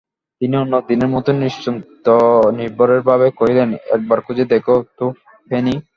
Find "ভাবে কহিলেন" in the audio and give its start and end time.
3.09-3.69